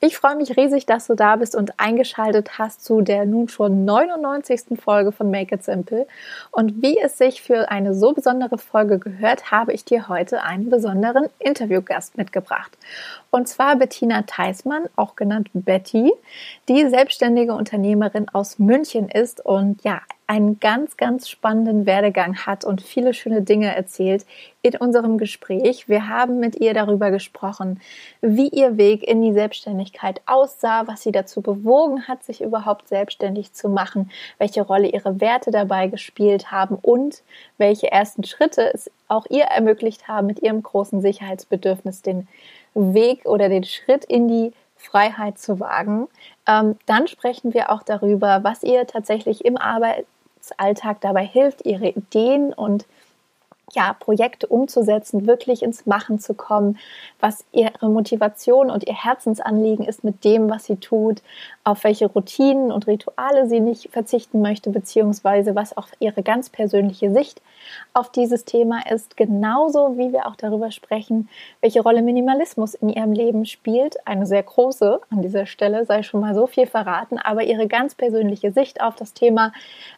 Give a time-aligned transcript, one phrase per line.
[0.00, 3.84] Ich freue mich riesig, dass du da bist und eingeschaltet hast zu der nun schon
[3.84, 4.78] 99.
[4.82, 6.06] Folge von Make It Simple.
[6.50, 10.70] Und wie es sich für eine so besondere Folge gehört, habe ich dir heute einen
[10.70, 12.76] besonderen Interviewgast mitgebracht.
[13.30, 16.12] Und zwar Bettina Theismann, auch genannt Betty,
[16.68, 22.80] die selbstständige Unternehmerin aus München ist und ja, einen ganz, ganz spannenden Werdegang hat und
[22.80, 24.24] viele schöne Dinge erzählt
[24.62, 25.90] in unserem Gespräch.
[25.90, 27.82] Wir haben mit ihr darüber gesprochen,
[28.22, 33.52] wie ihr Weg in die Selbstständigkeit aussah, was sie dazu bewogen hat, sich überhaupt selbstständig
[33.52, 37.22] zu machen, welche Rolle ihre Werte dabei gespielt haben und
[37.58, 42.26] welche ersten Schritte es auch ihr ermöglicht haben, mit ihrem großen Sicherheitsbedürfnis den
[42.72, 46.08] Weg oder den Schritt in die Freiheit zu wagen.
[46.48, 50.06] Ähm, dann sprechen wir auch darüber, was ihr tatsächlich im Arbeit
[50.56, 52.86] Alltag dabei hilft, ihre Ideen und
[53.72, 56.78] ja, Projekte umzusetzen, wirklich ins Machen zu kommen,
[57.20, 61.22] was ihre Motivation und ihr Herzensanliegen ist mit dem, was sie tut,
[61.64, 67.12] auf welche Routinen und Rituale sie nicht verzichten möchte, beziehungsweise was auch ihre ganz persönliche
[67.12, 67.40] Sicht
[67.94, 71.28] auf dieses Thema ist, genauso wie wir auch darüber sprechen,
[71.60, 74.06] welche Rolle Minimalismus in ihrem Leben spielt.
[74.06, 77.94] Eine sehr große an dieser Stelle, sei schon mal so viel verraten, aber ihre ganz
[77.94, 79.52] persönliche Sicht auf das Thema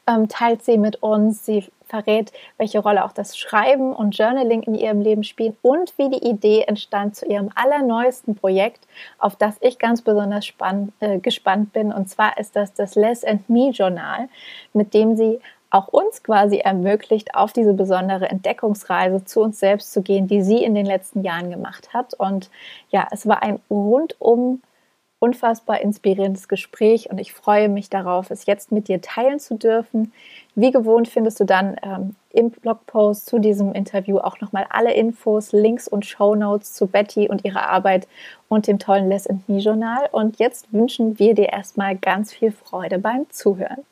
[0.06, 1.44] ähm, teilt sie mit uns.
[1.44, 1.64] Sie
[1.94, 6.26] verrät, welche Rolle auch das Schreiben und Journaling in ihrem Leben spielen und wie die
[6.28, 8.86] Idee entstand zu ihrem allerneuesten Projekt,
[9.18, 11.92] auf das ich ganz besonders spann, äh, gespannt bin.
[11.92, 14.28] Und zwar ist das das Less and Me Journal,
[14.72, 15.38] mit dem sie
[15.70, 20.62] auch uns quasi ermöglicht, auf diese besondere Entdeckungsreise zu uns selbst zu gehen, die sie
[20.62, 22.14] in den letzten Jahren gemacht hat.
[22.14, 22.48] Und
[22.90, 24.62] ja, es war ein rundum
[25.18, 30.12] unfassbar inspirierendes Gespräch und ich freue mich darauf, es jetzt mit dir teilen zu dürfen.
[30.54, 35.52] Wie gewohnt findest du dann ähm, im Blogpost zu diesem Interview auch nochmal alle Infos,
[35.52, 38.06] Links und Show Notes zu Betty und ihrer Arbeit
[38.48, 40.08] und dem tollen Less and Me Journal.
[40.12, 43.84] Und jetzt wünschen wir dir erstmal ganz viel Freude beim Zuhören.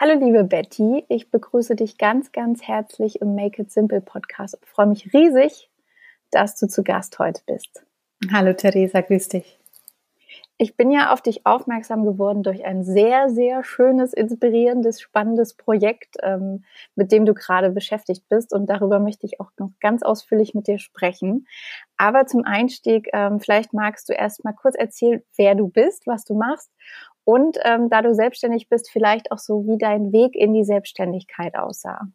[0.00, 4.64] Hallo liebe Betty, ich begrüße dich ganz, ganz herzlich im Make It Simple Podcast und
[4.64, 5.68] freue mich riesig,
[6.30, 7.82] dass du zu Gast heute bist.
[8.32, 9.58] Hallo Theresa, grüß dich.
[10.60, 16.16] Ich bin ja auf dich aufmerksam geworden durch ein sehr, sehr schönes, inspirierendes, spannendes Projekt,
[16.20, 16.64] ähm,
[16.96, 18.52] mit dem du gerade beschäftigt bist.
[18.52, 21.46] Und darüber möchte ich auch noch ganz ausführlich mit dir sprechen.
[21.96, 26.24] Aber zum Einstieg, ähm, vielleicht magst du erst mal kurz erzählen, wer du bist, was
[26.24, 26.72] du machst
[27.28, 31.56] und ähm, da du selbstständig bist, vielleicht auch so, wie dein Weg in die Selbstständigkeit
[31.56, 32.08] aussah.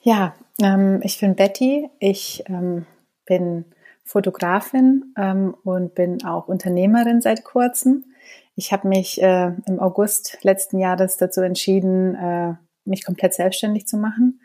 [0.00, 1.90] Ja, ähm, ich bin Betty.
[1.98, 2.86] Ich ähm,
[3.24, 3.64] bin
[4.04, 8.04] Fotografin ähm, und bin auch Unternehmerin seit kurzem.
[8.56, 13.96] Ich habe mich äh, im August letzten Jahres dazu entschieden, äh, mich komplett selbstständig zu
[13.96, 14.40] machen.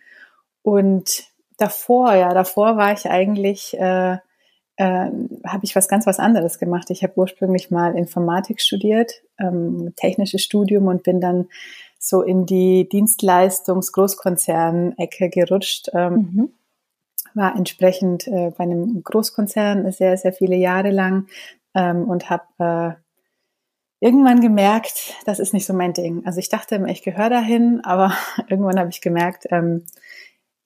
[0.61, 1.23] Und
[1.57, 4.17] davor, ja, davor war ich eigentlich, äh,
[4.77, 5.09] äh,
[5.45, 6.91] habe ich was ganz was anderes gemacht.
[6.91, 11.47] Ich habe ursprünglich mal Informatik studiert, ähm, technisches Studium und bin dann
[11.99, 15.89] so in die Dienstleistungs-Großkonzern-Ecke gerutscht.
[15.93, 16.53] Ähm, mhm
[17.37, 21.27] war entsprechend äh, bei einem Großkonzern sehr, sehr viele Jahre lang
[21.73, 26.25] ähm, und habe äh, irgendwann gemerkt, das ist nicht so mein Ding.
[26.25, 28.13] Also ich dachte immer, ich gehöre dahin, aber
[28.49, 29.85] irgendwann habe ich gemerkt, ähm,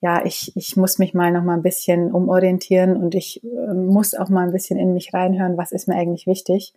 [0.01, 4.15] ja, ich, ich muss mich mal noch mal ein bisschen umorientieren und ich äh, muss
[4.15, 6.73] auch mal ein bisschen in mich reinhören, was ist mir eigentlich wichtig.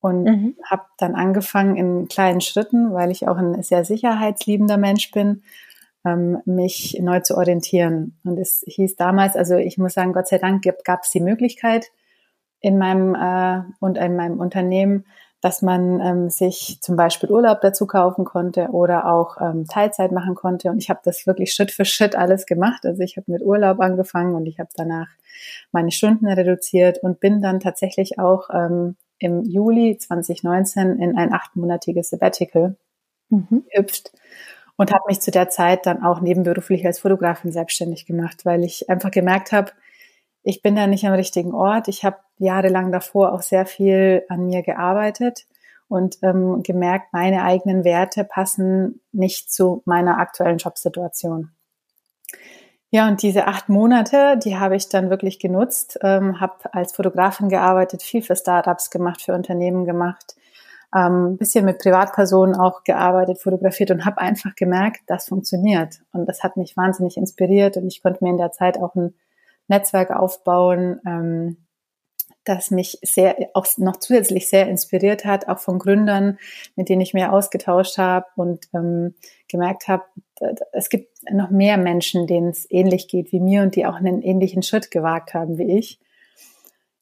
[0.00, 0.56] Und mhm.
[0.64, 5.42] habe dann angefangen in kleinen Schritten, weil ich auch ein sehr sicherheitsliebender Mensch bin,
[6.04, 8.18] ähm, mich neu zu orientieren.
[8.24, 11.86] Und es hieß damals, also ich muss sagen, Gott sei Dank gab es die Möglichkeit
[12.60, 15.04] in meinem äh, und in meinem Unternehmen,
[15.40, 20.34] dass man ähm, sich zum Beispiel Urlaub dazu kaufen konnte oder auch ähm, Teilzeit machen
[20.34, 20.70] konnte.
[20.70, 22.84] Und ich habe das wirklich Schritt für Schritt alles gemacht.
[22.84, 25.08] Also ich habe mit Urlaub angefangen und ich habe danach
[25.70, 32.10] meine Stunden reduziert und bin dann tatsächlich auch ähm, im Juli 2019 in ein achtmonatiges
[32.10, 32.76] Sabbatical
[33.28, 33.64] mhm.
[33.70, 34.12] gehüpft
[34.78, 38.88] und habe mich zu der Zeit dann auch nebenberuflich als Fotografin selbstständig gemacht, weil ich
[38.88, 39.72] einfach gemerkt habe,
[40.44, 41.88] ich bin da nicht am richtigen Ort.
[41.88, 45.46] Ich habe jahrelang davor auch sehr viel an mir gearbeitet
[45.88, 51.50] und ähm, gemerkt, meine eigenen Werte passen nicht zu meiner aktuellen Jobsituation.
[52.90, 57.48] Ja, und diese acht Monate, die habe ich dann wirklich genutzt, ähm, habe als Fotografin
[57.48, 60.36] gearbeitet, viel für Startups gemacht, für Unternehmen gemacht,
[60.94, 66.00] ähm, bisschen mit Privatpersonen auch gearbeitet, fotografiert und habe einfach gemerkt, das funktioniert.
[66.12, 69.14] Und das hat mich wahnsinnig inspiriert und ich konnte mir in der Zeit auch ein
[69.68, 71.58] Netzwerk aufbauen, ähm,
[72.44, 76.38] das mich sehr, auch noch zusätzlich sehr inspiriert hat, auch von Gründern,
[76.76, 79.14] mit denen ich mir ausgetauscht habe und ähm,
[79.48, 80.04] gemerkt habe,
[80.72, 84.22] es gibt noch mehr Menschen, denen es ähnlich geht wie mir und die auch einen
[84.22, 86.00] ähnlichen Schritt gewagt haben wie ich.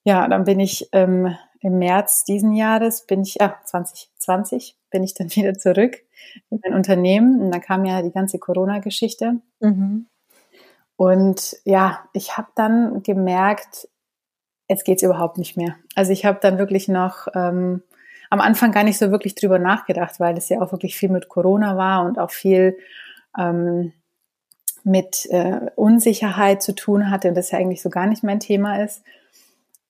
[0.04, 5.14] Ja, dann bin ich ähm, im März diesen Jahres, bin ich, ah, 2020, bin ich
[5.14, 6.02] dann wieder zurück
[6.50, 9.40] in mein Unternehmen und dann kam ja die ganze Corona-Geschichte.
[9.60, 10.06] Mhm.
[10.96, 13.88] Und ja, ich habe dann gemerkt,
[14.68, 15.76] jetzt geht's überhaupt nicht mehr.
[15.94, 17.82] Also ich habe dann wirklich noch ähm,
[18.30, 21.28] am Anfang gar nicht so wirklich drüber nachgedacht, weil es ja auch wirklich viel mit
[21.28, 22.78] Corona war und auch viel
[23.38, 23.92] ähm,
[24.84, 28.82] mit äh, Unsicherheit zu tun hatte und das ja eigentlich so gar nicht mein Thema
[28.82, 29.02] ist.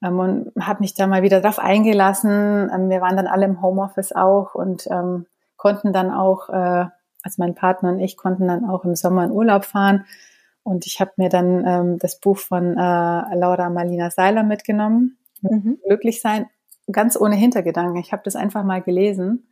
[0.06, 2.70] Ähm, und habe mich da mal wieder drauf eingelassen.
[2.72, 5.26] Ähm, wir waren dann alle im Homeoffice auch und ähm,
[5.56, 6.86] konnten dann auch, äh,
[7.22, 10.04] also mein Partner und ich konnten dann auch im Sommer in Urlaub fahren
[10.62, 15.78] und ich habe mir dann ähm, das Buch von äh, Laura Marlina Seiler mitgenommen, mhm.
[15.86, 16.46] Glücklich sein,
[16.90, 17.96] ganz ohne Hintergedanken.
[17.96, 19.46] Ich habe das einfach mal gelesen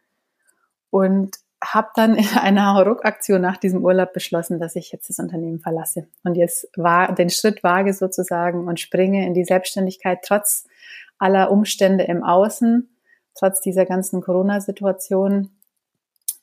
[0.90, 1.36] und
[1.72, 6.06] habe dann in einer Ruckaktion nach diesem Urlaub beschlossen, dass ich jetzt das Unternehmen verlasse.
[6.22, 10.66] Und jetzt war, den Schritt wage sozusagen und springe in die Selbstständigkeit trotz
[11.18, 12.88] aller Umstände im Außen,
[13.34, 15.50] trotz dieser ganzen Corona-Situation.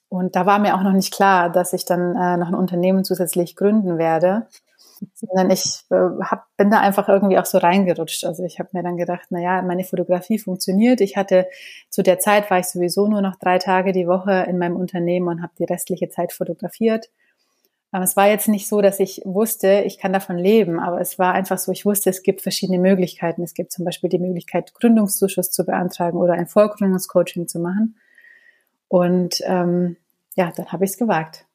[0.10, 3.04] Und da war mir auch noch nicht klar, dass ich dann äh, noch ein Unternehmen
[3.04, 4.48] zusätzlich gründen werde,
[5.14, 8.26] sondern ich äh, hab, bin da einfach irgendwie auch so reingerutscht.
[8.26, 11.02] Also ich habe mir dann gedacht, na ja, meine Fotografie funktioniert.
[11.02, 11.48] Ich hatte
[11.90, 15.28] zu der Zeit war ich sowieso nur noch drei Tage die Woche in meinem Unternehmen
[15.28, 17.10] und habe die restliche Zeit fotografiert.
[17.92, 21.20] Aber es war jetzt nicht so, dass ich wusste, ich kann davon leben, aber es
[21.20, 23.44] war einfach so, ich wusste, es gibt verschiedene Möglichkeiten.
[23.44, 27.98] Es gibt zum Beispiel die Möglichkeit, Gründungszuschuss zu beantragen oder ein Vorgründungscoaching zu machen.
[28.88, 29.98] Und ähm,
[30.36, 31.46] ja, dann habe ich es gewagt.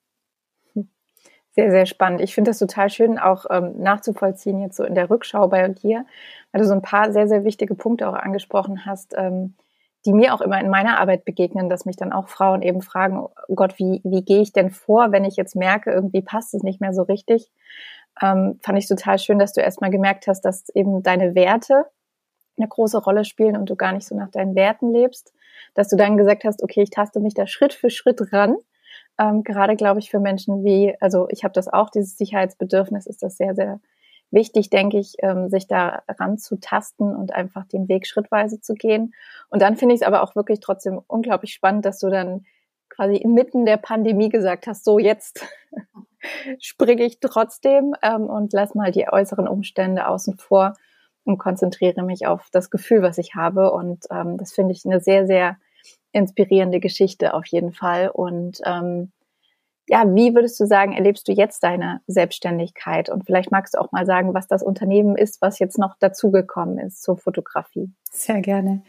[1.56, 2.20] Sehr, sehr spannend.
[2.20, 6.04] Ich finde das total schön, auch ähm, nachzuvollziehen, jetzt so in der Rückschau bei dir,
[6.52, 9.54] weil du so ein paar sehr, sehr wichtige Punkte auch angesprochen hast, ähm,
[10.04, 13.18] die mir auch immer in meiner Arbeit begegnen, dass mich dann auch Frauen eben fragen,
[13.18, 16.62] oh Gott, wie, wie gehe ich denn vor, wenn ich jetzt merke, irgendwie passt es
[16.62, 17.50] nicht mehr so richtig.
[18.22, 21.86] Ähm, fand ich total schön, dass du erstmal gemerkt hast, dass eben deine Werte
[22.58, 25.32] eine große Rolle spielen und du gar nicht so nach deinen Werten lebst,
[25.74, 28.56] dass du dann gesagt hast, okay, ich taste mich da Schritt für Schritt ran.
[29.18, 33.22] Ähm, gerade glaube ich für Menschen wie, also ich habe das auch, dieses Sicherheitsbedürfnis ist
[33.22, 33.80] das sehr, sehr
[34.30, 39.14] wichtig, denke ich, ähm, sich da ranzutasten und einfach den Weg schrittweise zu gehen.
[39.48, 42.44] Und dann finde ich es aber auch wirklich trotzdem unglaublich spannend, dass du dann
[42.88, 45.46] quasi inmitten der Pandemie gesagt hast, so jetzt
[46.60, 50.74] springe ich trotzdem ähm, und lass mal die äußeren Umstände außen vor
[51.24, 53.72] und konzentriere mich auf das Gefühl, was ich habe.
[53.72, 55.56] Und ähm, das finde ich eine sehr, sehr
[56.16, 58.08] inspirierende Geschichte auf jeden Fall.
[58.08, 59.12] Und ähm,
[59.88, 63.08] ja, wie würdest du sagen, erlebst du jetzt deine Selbstständigkeit?
[63.08, 66.78] Und vielleicht magst du auch mal sagen, was das Unternehmen ist, was jetzt noch dazugekommen
[66.78, 67.90] ist zur Fotografie.
[68.10, 68.82] Sehr gerne.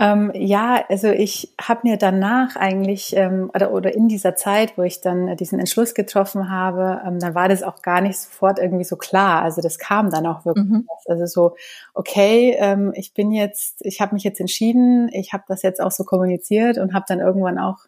[0.00, 4.82] Ähm, ja, also ich habe mir danach eigentlich ähm, oder, oder in dieser Zeit, wo
[4.82, 8.84] ich dann diesen Entschluss getroffen habe, ähm, dann war das auch gar nicht sofort irgendwie
[8.84, 9.42] so klar.
[9.42, 10.64] Also das kam dann auch wirklich.
[10.64, 10.88] Mhm.
[11.04, 11.54] Also so,
[11.92, 15.90] okay, ähm, ich bin jetzt, ich habe mich jetzt entschieden, ich habe das jetzt auch
[15.90, 17.80] so kommuniziert und habe dann irgendwann auch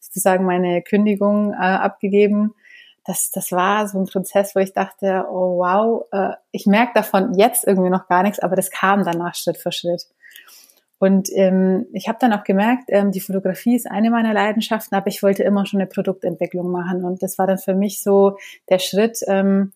[0.00, 2.52] sozusagen meine Kündigung äh, abgegeben.
[3.04, 7.34] Das, das war so ein Prozess, wo ich dachte, oh wow, äh, ich merke davon
[7.38, 10.08] jetzt irgendwie noch gar nichts, aber das kam danach Schritt für Schritt.
[11.00, 15.06] Und ähm, ich habe dann auch gemerkt, ähm, die Fotografie ist eine meiner Leidenschaften, aber
[15.06, 17.06] ich wollte immer schon eine Produktentwicklung machen.
[17.06, 18.36] Und das war dann für mich so
[18.68, 19.72] der Schritt ähm,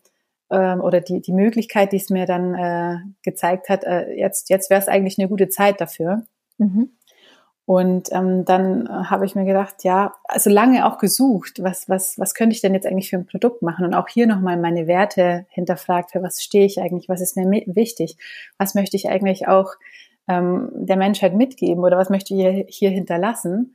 [0.50, 4.68] ähm, oder die, die Möglichkeit, die es mir dann äh, gezeigt hat, äh, jetzt, jetzt
[4.68, 6.24] wäre es eigentlich eine gute Zeit dafür.
[6.58, 6.90] Mhm.
[7.66, 12.18] Und ähm, dann äh, habe ich mir gedacht, ja, also lange auch gesucht, was, was,
[12.18, 13.86] was könnte ich denn jetzt eigentlich für ein Produkt machen?
[13.86, 17.48] Und auch hier nochmal meine Werte hinterfragt, für was stehe ich eigentlich, was ist mir
[17.48, 18.18] wichtig,
[18.58, 19.72] was möchte ich eigentlich auch
[20.28, 23.74] ähm, der Menschheit mitgeben oder was möchte ich hier, hinterlassen.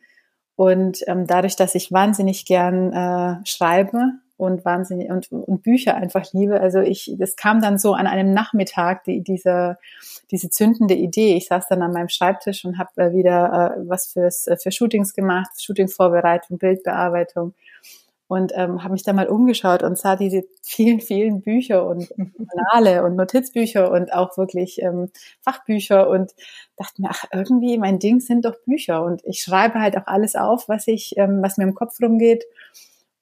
[0.55, 6.33] Und ähm, dadurch, dass ich wahnsinnig gern äh, schreibe und wahnsinnig und, und Bücher einfach
[6.33, 9.77] liebe, also ich, das kam dann so an einem Nachmittag, die, diese,
[10.31, 11.35] diese zündende Idee.
[11.35, 14.71] Ich saß dann an meinem Schreibtisch und habe äh, wieder äh, was fürs, äh, für
[14.71, 17.53] Shootings gemacht, Shootingvorbereitung, Bildbearbeitung
[18.29, 23.03] und ähm, habe mich da mal umgeschaut und sah diese vielen, vielen Bücher und Journale
[23.03, 25.09] und Notizbücher und auch wirklich ähm,
[25.41, 26.35] Fachbücher und
[26.77, 30.35] dachte mir, ach, irgendwie mein Ding sind doch Bücher und ich schreibe halt auch alles
[30.35, 32.45] auf, was ich, ähm, was mir im Kopf rumgeht.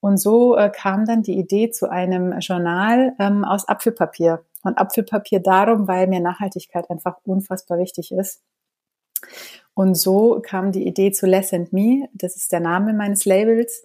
[0.02, 4.44] Und so äh, kam dann die Idee zu einem Journal ähm, aus Apfelpapier.
[4.64, 8.42] Und Apfelpapier darum, weil mir Nachhaltigkeit einfach unfassbar wichtig ist.
[9.74, 12.10] Und so kam die Idee zu Less and Me.
[12.14, 13.84] Das ist der Name meines Labels.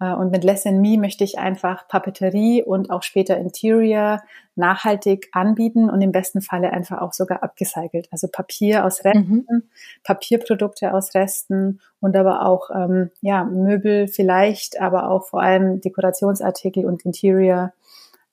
[0.00, 4.22] Äh, und mit Less and Me möchte ich einfach Papeterie und auch später Interior
[4.54, 8.08] nachhaltig anbieten und im besten Falle einfach auch sogar abgecycelt.
[8.10, 9.62] Also Papier aus Resten, mhm.
[10.04, 16.84] Papierprodukte aus Resten und aber auch ähm, ja, Möbel vielleicht, aber auch vor allem Dekorationsartikel
[16.84, 17.72] und Interior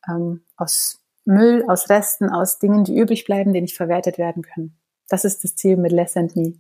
[0.08, 4.78] ähm, aus Müll, aus Resten, aus Dingen, die übrig bleiben, die nicht verwertet werden können.
[5.10, 6.54] Das ist das Ziel mit Less and Me.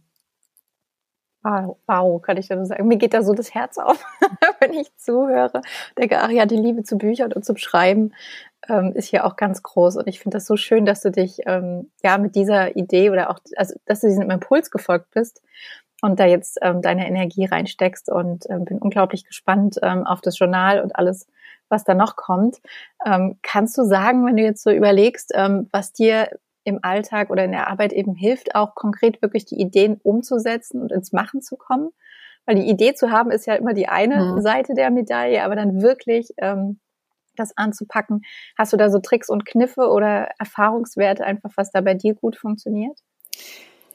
[1.45, 2.87] Wow, wow, kann ich da nur sagen.
[2.87, 4.03] Mir geht da so das Herz auf,
[4.59, 5.61] wenn ich zuhöre.
[5.95, 8.15] Denke, ach ja, die Liebe zu Büchern und zum Schreiben
[8.67, 9.97] ähm, ist hier auch ganz groß.
[9.97, 13.29] Und ich finde das so schön, dass du dich ähm, ja mit dieser Idee oder
[13.29, 15.43] auch, also dass du diesem Impuls gefolgt bist
[16.01, 20.39] und da jetzt ähm, deine Energie reinsteckst und ähm, bin unglaublich gespannt ähm, auf das
[20.39, 21.27] Journal und alles,
[21.69, 22.57] was da noch kommt.
[23.05, 26.27] Ähm, kannst du sagen, wenn du jetzt so überlegst, ähm, was dir
[26.65, 30.91] im Alltag oder in der Arbeit eben hilft, auch konkret wirklich die Ideen umzusetzen und
[30.91, 31.91] ins Machen zu kommen.
[32.45, 34.41] Weil die Idee zu haben ist ja immer die eine mhm.
[34.41, 36.79] Seite der Medaille, aber dann wirklich ähm,
[37.35, 38.21] das anzupacken.
[38.57, 42.35] Hast du da so Tricks und Kniffe oder Erfahrungswerte einfach, was da bei dir gut
[42.35, 42.99] funktioniert?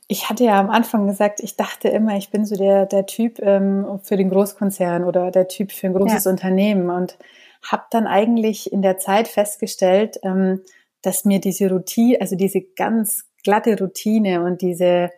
[0.06, 3.38] Ich hatte ja am Anfang gesagt, ich dachte immer, ich bin so der, der Typ
[3.40, 6.30] ähm, für den Großkonzern oder der Typ für ein großes ja.
[6.30, 7.16] Unternehmen und
[7.68, 10.62] habe dann eigentlich in der Zeit festgestellt, ähm,
[11.02, 15.10] dass mir diese Routine, also diese ganz glatte Routine und diese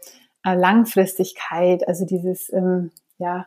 [0.44, 3.46] äh, Langfristigkeit, also dieses, ähm, ja,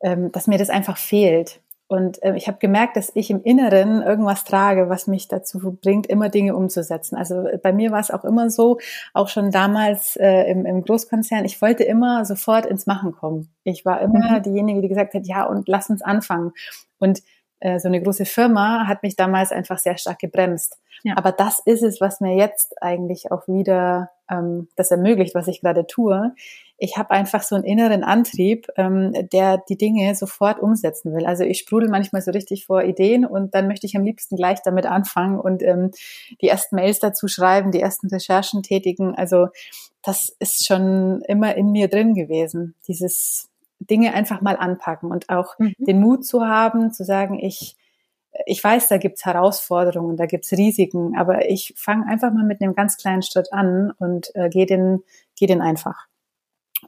[0.00, 1.60] ähm, dass mir das einfach fehlt.
[1.88, 6.08] Und äh, ich habe gemerkt, dass ich im Inneren irgendwas trage, was mich dazu bringt,
[6.08, 7.16] immer Dinge umzusetzen.
[7.16, 8.78] Also äh, bei mir war es auch immer so,
[9.14, 13.54] auch schon damals äh, im, im Großkonzern, ich wollte immer sofort ins Machen kommen.
[13.62, 14.42] Ich war immer mhm.
[14.42, 16.52] diejenige, die gesagt hat, ja, und lass uns anfangen.
[16.98, 17.22] Und
[17.66, 20.78] äh, so eine große Firma hat mich damals einfach sehr stark gebremst.
[21.02, 21.16] Ja.
[21.16, 25.60] Aber das ist es, was mir jetzt eigentlich auch wieder ähm, das ermöglicht, was ich
[25.62, 26.32] gerade tue.
[26.78, 31.26] Ich habe einfach so einen inneren Antrieb, ähm, der die Dinge sofort umsetzen will.
[31.26, 34.62] Also ich sprudel manchmal so richtig vor Ideen und dann möchte ich am liebsten gleich
[34.62, 35.90] damit anfangen und ähm,
[36.40, 39.16] die ersten Mails dazu schreiben, die ersten Recherchen tätigen.
[39.16, 39.48] Also
[40.02, 45.58] das ist schon immer in mir drin gewesen, dieses Dinge einfach mal anpacken und auch
[45.58, 45.74] mhm.
[45.78, 47.76] den Mut zu haben, zu sagen, ich
[48.44, 52.74] ich weiß, da gibt's Herausforderungen, da gibt's Risiken, aber ich fange einfach mal mit einem
[52.74, 55.02] ganz kleinen Schritt an und äh, gehe den,
[55.36, 56.06] geh den einfach.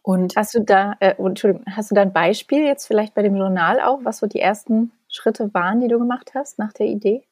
[0.02, 3.36] Und hast du da, äh, Entschuldigung, hast du da ein Beispiel jetzt vielleicht bei dem
[3.36, 7.22] Journal auch, was so die ersten Schritte waren, die du gemacht hast nach der Idee?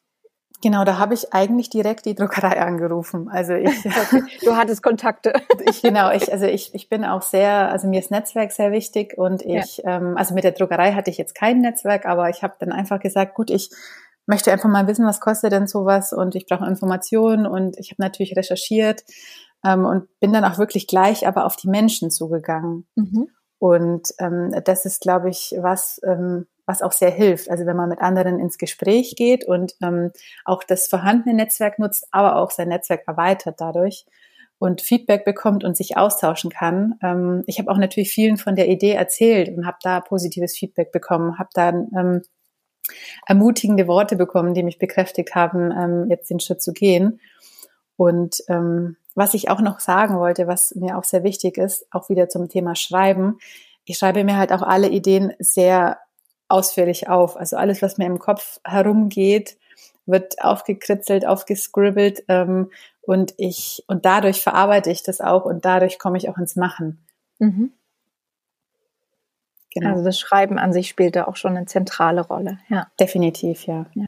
[0.63, 3.29] Genau, da habe ich eigentlich direkt die Druckerei angerufen.
[3.29, 3.83] Also ich,
[4.43, 5.33] du hattest Kontakte.
[5.69, 9.17] Ich genau, ich also ich, ich bin auch sehr, also mir ist Netzwerk sehr wichtig
[9.17, 9.97] und ich, ja.
[9.97, 12.99] ähm, also mit der Druckerei hatte ich jetzt kein Netzwerk, aber ich habe dann einfach
[12.99, 13.69] gesagt, gut, ich
[14.25, 18.01] möchte einfach mal wissen, was kostet denn sowas und ich brauche Informationen und ich habe
[18.01, 19.03] natürlich recherchiert
[19.65, 22.87] ähm, und bin dann auch wirklich gleich aber auf die Menschen zugegangen.
[22.95, 23.27] Mhm.
[23.59, 27.49] Und ähm, das ist, glaube ich, was, ähm, was auch sehr hilft.
[27.49, 30.11] Also wenn man mit anderen ins Gespräch geht und ähm,
[30.45, 34.05] auch das vorhandene Netzwerk nutzt, aber auch sein Netzwerk erweitert dadurch
[34.59, 36.95] und Feedback bekommt und sich austauschen kann.
[37.01, 40.91] Ähm, ich habe auch natürlich vielen von der Idee erzählt und habe da positives Feedback
[40.91, 42.21] bekommen, habe dann ähm,
[43.25, 47.21] ermutigende Worte bekommen, die mich bekräftigt haben, ähm, jetzt den Schritt zu gehen.
[47.95, 52.09] Und ähm, was ich auch noch sagen wollte, was mir auch sehr wichtig ist, auch
[52.09, 53.39] wieder zum Thema Schreiben.
[53.85, 55.97] Ich schreibe mir halt auch alle Ideen sehr
[56.49, 57.37] ausführlich auf.
[57.37, 59.57] Also alles, was mir im Kopf herumgeht,
[60.05, 66.17] wird aufgekritzelt, aufgescribbelt ähm, und ich und dadurch verarbeite ich das auch und dadurch komme
[66.17, 67.05] ich auch ins Machen.
[67.39, 67.71] Mhm.
[69.73, 69.91] Genau.
[69.91, 72.59] Also das Schreiben an sich spielt da auch schon eine zentrale Rolle.
[72.69, 72.87] Ja.
[72.99, 73.85] Definitiv, ja.
[73.93, 74.05] ja.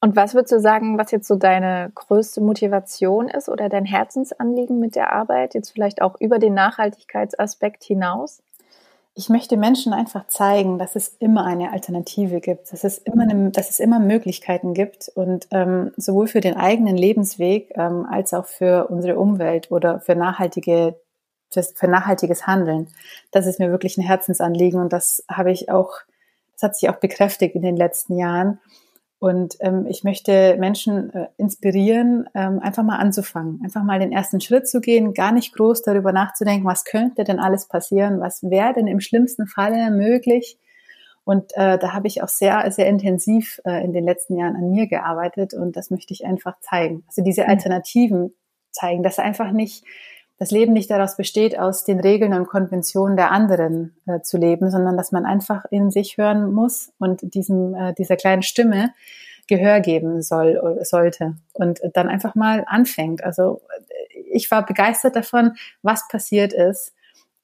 [0.00, 4.78] Und was würdest du sagen, was jetzt so deine größte Motivation ist oder dein Herzensanliegen
[4.80, 8.42] mit der Arbeit, jetzt vielleicht auch über den Nachhaltigkeitsaspekt hinaus?
[9.14, 13.50] Ich möchte Menschen einfach zeigen, dass es immer eine Alternative gibt, dass es immer, eine,
[13.50, 18.46] dass es immer Möglichkeiten gibt und ähm, sowohl für den eigenen Lebensweg ähm, als auch
[18.46, 20.94] für unsere Umwelt oder für nachhaltige
[21.50, 22.88] für, für nachhaltiges Handeln.
[23.30, 25.98] Das ist mir wirklich ein Herzensanliegen und das habe ich auch,
[26.54, 28.60] das hat sich auch bekräftigt in den letzten Jahren.
[29.20, 34.40] Und ähm, ich möchte Menschen äh, inspirieren, ähm, einfach mal anzufangen, einfach mal den ersten
[34.40, 38.72] Schritt zu gehen, gar nicht groß darüber nachzudenken, was könnte denn alles passieren, was wäre
[38.72, 40.58] denn im schlimmsten Falle möglich.
[41.24, 44.70] Und äh, da habe ich auch sehr, sehr intensiv äh, in den letzten Jahren an
[44.70, 47.04] mir gearbeitet und das möchte ich einfach zeigen.
[47.06, 47.50] Also diese mhm.
[47.50, 48.34] Alternativen
[48.70, 49.84] zeigen, dass einfach nicht
[50.40, 54.70] das Leben nicht daraus besteht, aus den Regeln und Konventionen der anderen äh, zu leben,
[54.70, 58.92] sondern dass man einfach in sich hören muss und diesem, äh, dieser kleinen Stimme
[59.46, 63.22] Gehör geben soll, sollte und dann einfach mal anfängt.
[63.24, 63.60] Also
[64.32, 66.94] ich war begeistert davon, was passiert ist,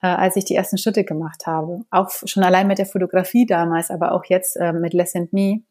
[0.01, 1.81] äh, als ich die ersten Schritte gemacht habe.
[1.91, 5.63] Auch schon allein mit der Fotografie damals, aber auch jetzt äh, mit Less and Me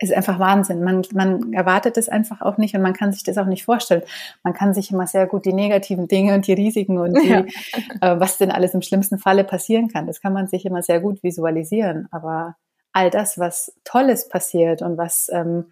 [0.00, 0.84] ist einfach Wahnsinn.
[0.84, 4.02] Man, man erwartet es einfach auch nicht und man kann sich das auch nicht vorstellen.
[4.44, 7.44] Man kann sich immer sehr gut die negativen Dinge und die Risiken und die, ja.
[8.00, 11.00] äh, was denn alles im schlimmsten Falle passieren kann, das kann man sich immer sehr
[11.00, 12.08] gut visualisieren.
[12.12, 12.56] Aber
[12.92, 15.66] all das, was Tolles passiert und was ähm,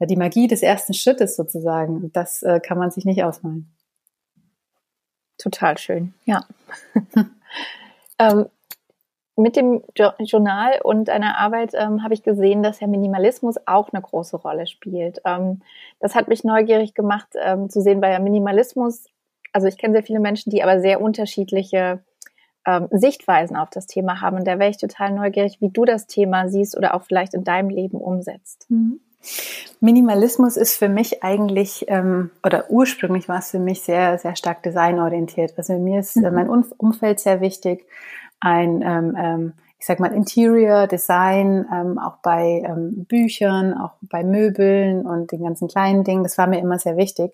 [0.00, 3.72] die Magie des ersten Schrittes sozusagen, das äh, kann man sich nicht ausmalen.
[5.38, 6.46] Total schön, ja.
[8.18, 8.46] ähm,
[9.36, 9.82] mit dem
[10.18, 14.66] Journal und deiner Arbeit ähm, habe ich gesehen, dass der Minimalismus auch eine große Rolle
[14.66, 15.20] spielt.
[15.26, 15.60] Ähm,
[16.00, 19.04] das hat mich neugierig gemacht ähm, zu sehen, weil ja Minimalismus,
[19.52, 22.02] also ich kenne sehr viele Menschen, die aber sehr unterschiedliche
[22.66, 24.38] ähm, Sichtweisen auf das Thema haben.
[24.38, 27.44] Und da wäre ich total neugierig, wie du das Thema siehst oder auch vielleicht in
[27.44, 28.66] deinem Leben umsetzt.
[28.70, 29.00] Mhm.
[29.80, 34.62] Minimalismus ist für mich eigentlich, ähm, oder ursprünglich war es für mich sehr, sehr stark
[34.62, 35.54] designorientiert.
[35.56, 36.34] Also mir ist äh, mhm.
[36.34, 37.86] mein Umfeld sehr wichtig
[38.40, 44.24] ein, ähm, ähm, ich sag mal, Interior Design, ähm, auch bei ähm, Büchern, auch bei
[44.24, 46.22] Möbeln und den ganzen kleinen Dingen.
[46.22, 47.32] Das war mir immer sehr wichtig.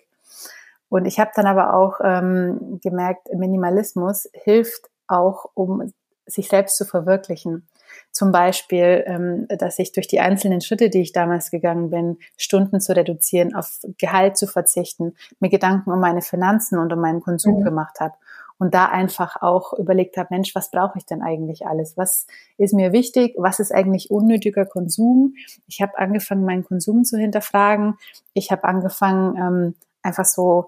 [0.89, 5.91] Und ich habe dann aber auch ähm, gemerkt, Minimalismus hilft auch, um
[6.25, 7.67] sich selbst zu verwirklichen.
[8.11, 12.79] Zum Beispiel, ähm, dass ich durch die einzelnen Schritte, die ich damals gegangen bin, Stunden
[12.79, 17.59] zu reduzieren, auf Gehalt zu verzichten, mir Gedanken um meine Finanzen und um meinen Konsum
[17.59, 17.63] mhm.
[17.63, 18.13] gemacht habe
[18.59, 21.97] und da einfach auch überlegt habe, Mensch, was brauche ich denn eigentlich alles?
[21.97, 23.35] Was ist mir wichtig?
[23.37, 25.35] Was ist eigentlich unnötiger Konsum?
[25.67, 27.95] Ich habe angefangen, meinen Konsum zu hinterfragen.
[28.33, 30.67] Ich habe angefangen, ähm, einfach so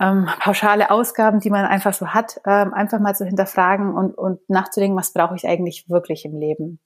[0.00, 4.48] ähm, pauschale Ausgaben, die man einfach so hat, ähm, einfach mal zu hinterfragen und, und
[4.48, 6.80] nachzudenken, was brauche ich eigentlich wirklich im Leben?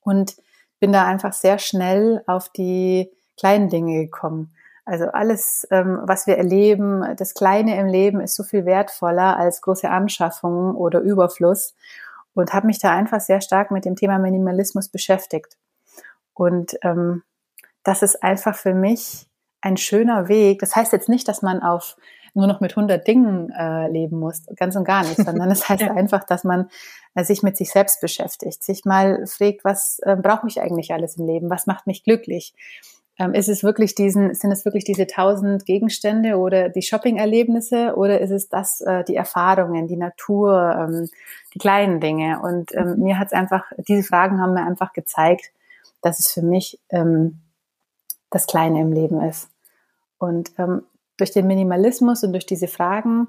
[0.00, 0.36] Und
[0.78, 4.54] bin da einfach sehr schnell auf die kleinen Dinge gekommen.
[4.86, 9.60] Also alles, ähm, was wir erleben, das Kleine im Leben ist so viel wertvoller als
[9.60, 11.74] große Anschaffungen oder Überfluss
[12.34, 15.56] und habe mich da einfach sehr stark mit dem Thema Minimalismus beschäftigt.
[16.34, 17.24] Und ähm,
[17.82, 19.26] das ist einfach für mich
[19.60, 20.60] ein schöner Weg.
[20.60, 21.96] Das heißt jetzt nicht, dass man auf
[22.34, 25.82] nur noch mit 100 Dingen äh, leben muss, ganz und gar nicht, sondern das heißt
[25.82, 26.68] einfach, dass man
[27.14, 31.16] äh, sich mit sich selbst beschäftigt, sich mal fragt, was äh, brauche ich eigentlich alles
[31.16, 32.54] im Leben, was macht mich glücklich,
[33.18, 38.20] ähm, ist es wirklich diesen, sind es wirklich diese tausend Gegenstände oder die Shopping-Erlebnisse oder
[38.20, 41.08] ist es das, äh, die Erfahrungen, die Natur, ähm,
[41.54, 42.40] die kleinen Dinge?
[42.40, 43.02] Und ähm, mhm.
[43.02, 45.50] mir hat es einfach, diese Fragen haben mir einfach gezeigt,
[46.02, 47.38] dass es für mich ähm,
[48.30, 49.48] das Kleine im Leben ist.
[50.18, 50.82] Und ähm,
[51.16, 53.28] durch den Minimalismus und durch diese Fragen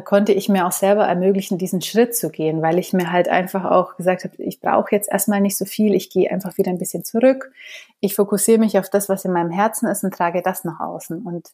[0.00, 3.64] konnte ich mir auch selber ermöglichen, diesen Schritt zu gehen, weil ich mir halt einfach
[3.64, 6.78] auch gesagt habe, ich brauche jetzt erstmal nicht so viel, ich gehe einfach wieder ein
[6.78, 7.52] bisschen zurück.
[8.00, 11.22] Ich fokussiere mich auf das, was in meinem Herzen ist und trage das nach außen.
[11.22, 11.50] Und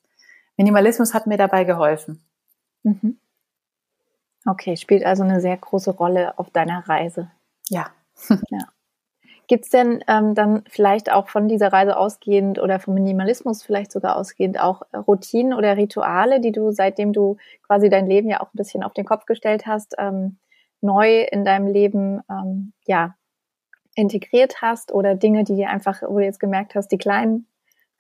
[0.57, 2.23] Minimalismus hat mir dabei geholfen.
[2.83, 3.19] Mhm.
[4.47, 7.31] Okay, spielt also eine sehr große Rolle auf deiner Reise.
[7.69, 7.91] Ja.
[8.29, 8.69] ja.
[9.51, 13.91] Gibt es denn ähm, dann vielleicht auch von dieser Reise ausgehend oder vom Minimalismus vielleicht
[13.91, 17.37] sogar ausgehend auch Routinen oder Rituale, die du, seitdem du
[17.67, 20.39] quasi dein Leben ja auch ein bisschen auf den Kopf gestellt hast, ähm,
[20.81, 23.17] neu in deinem Leben ähm, ja
[23.97, 27.49] integriert hast oder Dinge, die einfach, wo du jetzt gemerkt hast, die kleinen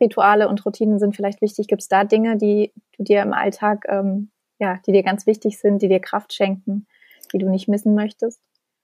[0.00, 1.66] Rituale und Routinen sind vielleicht wichtig.
[1.66, 5.58] Gibt es da Dinge, die du dir im Alltag, ähm, ja, die dir ganz wichtig
[5.58, 6.86] sind, die dir Kraft schenken,
[7.32, 8.40] die du nicht missen möchtest?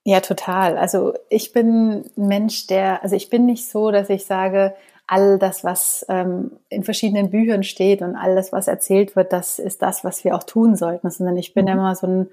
[0.07, 0.77] Ja, total.
[0.77, 4.73] Also ich bin ein Mensch, der, also ich bin nicht so, dass ich sage,
[5.05, 9.59] all das, was ähm, in verschiedenen Büchern steht und all das, was erzählt wird, das
[9.59, 11.71] ist das, was wir auch tun sollten, sondern ich bin mhm.
[11.71, 12.29] immer so ein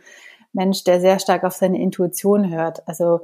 [0.52, 2.86] Mensch, der sehr stark auf seine Intuition hört.
[2.86, 3.22] Also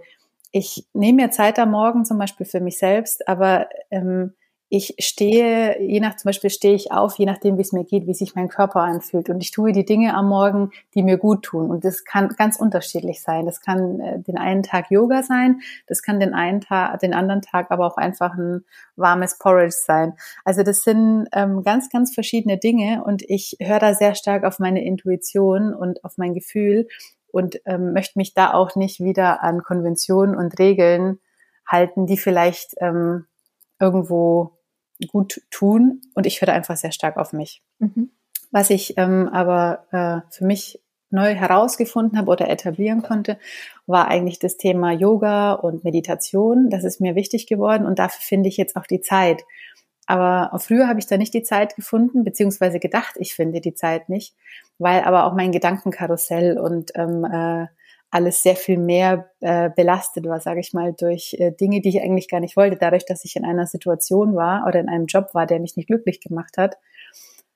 [0.51, 4.33] ich nehme mir Zeit am Morgen zum Beispiel für mich selbst, aber ähm,
[4.73, 8.07] ich stehe, je nach zum Beispiel stehe ich auf, je nachdem, wie es mir geht,
[8.07, 9.29] wie sich mein Körper anfühlt.
[9.29, 11.71] Und ich tue die Dinge am Morgen, die mir gut tun.
[11.71, 13.47] Und das kann ganz unterschiedlich sein.
[13.47, 17.43] Das kann äh, den einen Tag Yoga sein, das kann den einen Tag, den anderen
[17.43, 20.15] Tag aber auch einfach ein warmes Porridge sein.
[20.45, 24.61] Also das sind ähm, ganz, ganz verschiedene Dinge und ich höre da sehr stark auf
[24.61, 26.87] meine Intuition und auf mein Gefühl
[27.33, 31.19] und ähm, möchte mich da auch nicht wieder an Konventionen und Regeln
[31.67, 33.27] halten, die vielleicht ähm,
[33.81, 34.60] irgendwo
[35.09, 37.63] gut tun und ich höre einfach sehr stark auf mich.
[37.79, 38.11] Mhm.
[38.51, 43.39] Was ich ähm, aber äh, für mich neu herausgefunden habe oder etablieren konnte,
[43.87, 46.71] war eigentlich das Thema Yoga und Meditation.
[46.71, 49.43] Das ist mir wichtig geworden und dafür finde ich jetzt auch die Zeit.
[50.07, 54.09] Aber früher habe ich da nicht die Zeit gefunden, beziehungsweise gedacht, ich finde die Zeit
[54.09, 54.35] nicht,
[54.79, 57.67] weil aber auch mein Gedankenkarussell und ähm, äh,
[58.11, 62.03] alles sehr viel mehr äh, belastet war, sage ich mal, durch äh, Dinge, die ich
[62.03, 62.77] eigentlich gar nicht wollte.
[62.77, 65.87] Dadurch, dass ich in einer Situation war oder in einem Job war, der mich nicht
[65.87, 66.77] glücklich gemacht hat,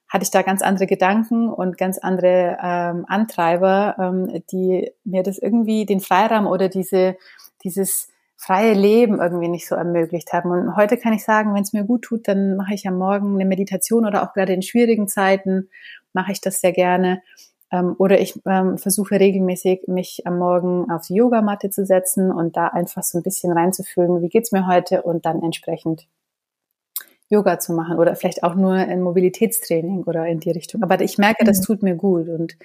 [0.08, 5.38] hatte ich da ganz andere Gedanken und ganz andere ähm, Antreiber, ähm, die mir das
[5.38, 7.16] irgendwie den Freiraum oder diese
[7.64, 10.50] dieses freie Leben irgendwie nicht so ermöglicht haben.
[10.50, 13.34] Und heute kann ich sagen, wenn es mir gut tut, dann mache ich am Morgen
[13.34, 15.70] eine Meditation oder auch gerade in schwierigen Zeiten
[16.12, 17.22] mache ich das sehr gerne.
[17.74, 22.56] Ähm, oder ich ähm, versuche regelmäßig, mich am Morgen auf die Yogamatte zu setzen und
[22.56, 26.06] da einfach so ein bisschen reinzufühlen, wie geht's mir heute und dann entsprechend
[27.28, 30.84] Yoga zu machen oder vielleicht auch nur ein Mobilitätstraining oder in die Richtung.
[30.84, 31.64] Aber ich merke, das mhm.
[31.64, 32.56] tut mir gut und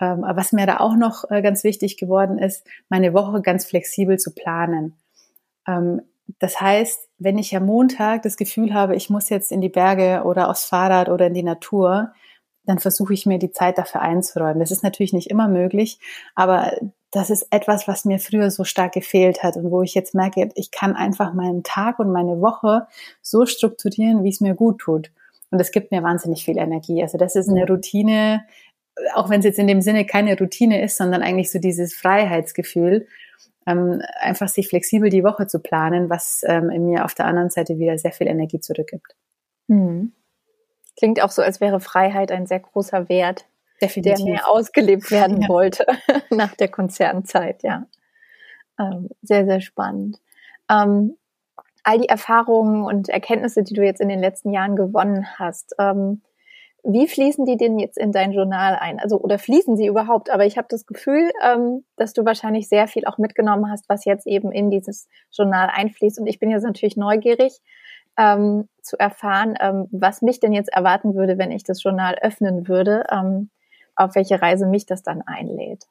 [0.00, 4.18] ähm, was mir da auch noch äh, ganz wichtig geworden ist, meine Woche ganz flexibel
[4.18, 4.96] zu planen.
[5.68, 6.02] Ähm,
[6.40, 10.24] das heißt, wenn ich am Montag das Gefühl habe, ich muss jetzt in die Berge
[10.24, 12.12] oder aufs Fahrrad oder in die Natur,
[12.64, 14.60] dann versuche ich mir die Zeit dafür einzuräumen.
[14.60, 15.98] Das ist natürlich nicht immer möglich,
[16.34, 16.72] aber
[17.10, 20.48] das ist etwas, was mir früher so stark gefehlt hat und wo ich jetzt merke,
[20.54, 22.86] ich kann einfach meinen Tag und meine Woche
[23.20, 25.10] so strukturieren, wie es mir gut tut.
[25.50, 27.02] Und es gibt mir wahnsinnig viel Energie.
[27.02, 28.46] Also das ist eine Routine,
[29.14, 33.06] auch wenn es jetzt in dem Sinne keine Routine ist, sondern eigentlich so dieses Freiheitsgefühl,
[33.66, 37.50] ähm, einfach sich flexibel die Woche zu planen, was ähm, in mir auf der anderen
[37.50, 39.14] Seite wieder sehr viel Energie zurückgibt.
[39.68, 40.12] Mhm.
[40.96, 43.46] Klingt auch so, als wäre Freiheit ein sehr großer Wert,
[43.80, 44.16] Definitiv.
[44.16, 45.48] der mehr ausgelebt werden ja.
[45.48, 45.86] wollte
[46.30, 47.86] nach der Konzernzeit, ja.
[48.78, 50.18] Ähm, sehr, sehr spannend.
[50.70, 51.16] Ähm,
[51.82, 56.22] all die Erfahrungen und Erkenntnisse, die du jetzt in den letzten Jahren gewonnen hast, ähm,
[56.84, 58.98] wie fließen die denn jetzt in dein Journal ein?
[58.98, 60.30] Also oder fließen sie überhaupt?
[60.30, 64.04] Aber ich habe das Gefühl, ähm, dass du wahrscheinlich sehr viel auch mitgenommen hast, was
[64.04, 66.18] jetzt eben in dieses Journal einfließt.
[66.18, 67.60] Und ich bin jetzt natürlich neugierig
[68.18, 72.68] ähm, zu erfahren, ähm, was mich denn jetzt erwarten würde, wenn ich das Journal öffnen
[72.68, 73.50] würde, ähm,
[73.94, 75.86] auf welche Reise mich das dann einlädt.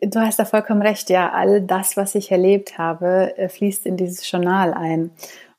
[0.00, 1.10] Du hast da vollkommen recht.
[1.10, 5.10] Ja, all das, was ich erlebt habe, äh, fließt in dieses Journal ein.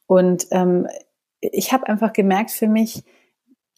[0.07, 0.87] Und ähm,
[1.39, 3.03] ich habe einfach gemerkt für mich,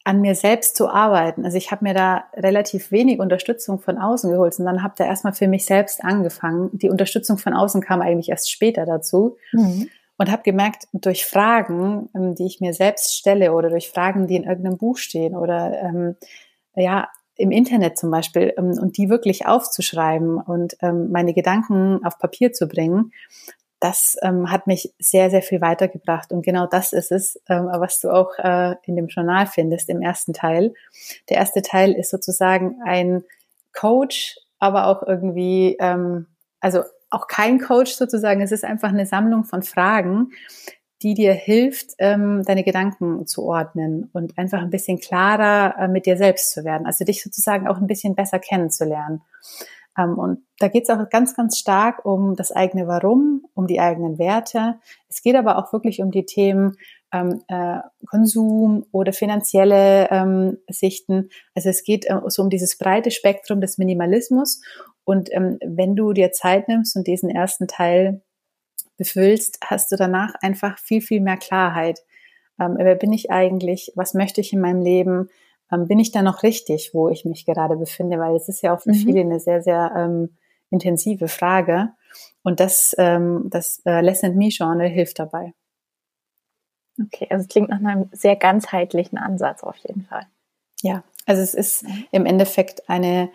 [0.05, 1.45] an mir selbst zu arbeiten.
[1.45, 5.03] Also ich habe mir da relativ wenig Unterstützung von außen geholt und dann habe da
[5.03, 6.69] erstmal für mich selbst angefangen.
[6.73, 9.89] Die Unterstützung von außen kam eigentlich erst später dazu mhm.
[10.17, 14.35] Und habe gemerkt, durch Fragen, ähm, die ich mir selbst stelle oder durch Fragen, die
[14.35, 16.15] in irgendeinem Buch stehen oder ähm,
[16.75, 22.17] ja im Internet zum Beispiel ähm, und die wirklich aufzuschreiben und ähm, meine Gedanken auf
[22.17, 23.11] Papier zu bringen,
[23.81, 26.31] das ähm, hat mich sehr, sehr viel weitergebracht.
[26.31, 30.01] Und genau das ist es, ähm, was du auch äh, in dem Journal findest, im
[30.01, 30.73] ersten Teil.
[31.29, 33.23] Der erste Teil ist sozusagen ein
[33.73, 35.77] Coach, aber auch irgendwie,
[36.61, 36.83] also
[37.15, 38.41] auch kein Coach sozusagen.
[38.41, 40.31] Es ist einfach eine Sammlung von Fragen,
[41.01, 46.05] die dir hilft, ähm, deine Gedanken zu ordnen und einfach ein bisschen klarer äh, mit
[46.05, 46.85] dir selbst zu werden.
[46.85, 49.21] Also dich sozusagen auch ein bisschen besser kennenzulernen.
[49.97, 53.79] Ähm, und da geht es auch ganz, ganz stark um das eigene Warum, um die
[53.79, 54.79] eigenen Werte.
[55.09, 56.75] Es geht aber auch wirklich um die Themen
[57.13, 61.29] ähm, äh, Konsum oder finanzielle ähm, Sichten.
[61.53, 64.61] Also es geht äh, so um dieses breite Spektrum des Minimalismus.
[65.05, 68.21] Und ähm, wenn du dir Zeit nimmst und diesen ersten Teil
[68.97, 72.01] befüllst, hast du danach einfach viel, viel mehr Klarheit.
[72.59, 73.91] Ähm, wer bin ich eigentlich?
[73.95, 75.29] Was möchte ich in meinem Leben?
[75.71, 78.19] ähm, bin ich da noch richtig, wo ich mich gerade befinde?
[78.19, 78.95] Weil es ist ja auch für mhm.
[78.95, 80.37] viele eine sehr, sehr ähm,
[80.69, 81.89] intensive Frage.
[82.43, 85.53] Und das, ähm, das äh, Less and Me Journal hilft dabei.
[87.01, 90.27] Okay, also es klingt nach einem sehr ganzheitlichen Ansatz auf jeden Fall.
[90.81, 92.05] Ja, also es ist mhm.
[92.11, 93.29] im Endeffekt eine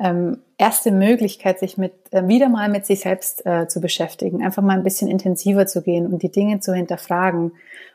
[0.00, 4.62] ähm, erste Möglichkeit, sich mit äh, wieder mal mit sich selbst äh, zu beschäftigen, einfach
[4.62, 7.52] mal ein bisschen intensiver zu gehen und die Dinge zu hinterfragen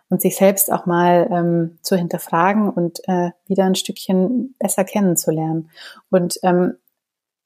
[0.09, 5.71] und sich selbst auch mal ähm, zu hinterfragen und äh, wieder ein Stückchen besser kennenzulernen.
[6.11, 6.75] Und ähm,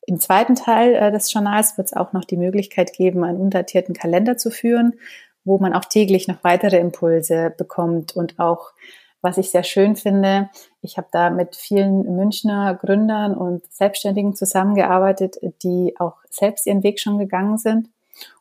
[0.05, 3.95] im zweiten Teil äh, des Journals wird es auch noch die Möglichkeit geben, einen undatierten
[3.95, 4.95] Kalender zu führen,
[5.45, 8.71] wo man auch täglich noch weitere Impulse bekommt und auch
[9.21, 10.49] was ich sehr schön finde.
[10.81, 16.99] Ich habe da mit vielen Münchner Gründern und Selbstständigen zusammengearbeitet, die auch selbst ihren Weg
[16.99, 17.89] schon gegangen sind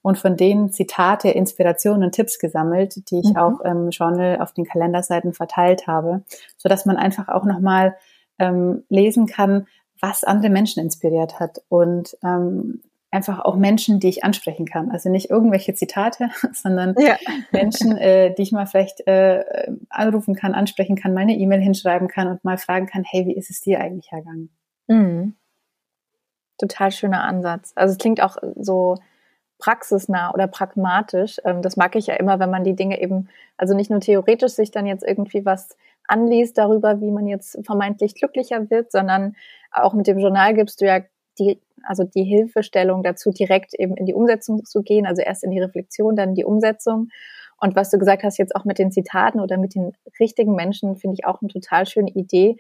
[0.03, 3.37] und von denen Zitate, Inspirationen und Tipps gesammelt, die ich mhm.
[3.37, 6.23] auch im Journal auf den Kalenderseiten verteilt habe,
[6.57, 7.97] so dass man einfach auch nochmal
[8.39, 9.67] ähm, lesen kann,
[10.01, 14.91] was andere Menschen inspiriert hat und ähm, einfach auch Menschen, die ich ansprechen kann.
[14.91, 17.17] Also nicht irgendwelche Zitate, sondern ja.
[17.53, 19.45] Menschen, äh, die ich mal vielleicht äh,
[19.89, 23.51] anrufen kann, ansprechen kann, meine E-Mail hinschreiben kann und mal fragen kann, hey, wie ist
[23.51, 24.51] es dir eigentlich ergangen?
[24.89, 25.35] Mhm.
[26.59, 27.73] Total schöner Ansatz.
[27.77, 28.97] Also es klingt auch so
[29.59, 31.39] praxisnah oder pragmatisch.
[31.45, 34.53] Ähm, das mag ich ja immer, wenn man die Dinge eben, also nicht nur theoretisch
[34.53, 39.37] sich dann jetzt irgendwie was anliest darüber, wie man jetzt vermeintlich glücklicher wird, sondern
[39.71, 41.01] auch mit dem Journal gibst du ja
[41.39, 45.51] die, also die Hilfestellung dazu, direkt eben in die Umsetzung zu gehen, also erst in
[45.51, 47.09] die Reflexion, dann die Umsetzung.
[47.61, 50.97] Und was du gesagt hast jetzt auch mit den Zitaten oder mit den richtigen Menschen,
[50.97, 52.57] finde ich auch eine total schöne Idee,